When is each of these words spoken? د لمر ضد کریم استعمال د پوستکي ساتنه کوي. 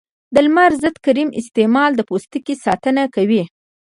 د 0.33 0.35
لمر 0.45 0.71
ضد 0.83 0.95
کریم 1.05 1.29
استعمال 1.41 1.91
د 1.95 2.01
پوستکي 2.09 2.55
ساتنه 2.65 3.03
کوي. 3.15 3.43